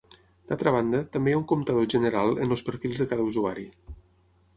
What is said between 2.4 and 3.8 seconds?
en els perfils de cada usuari.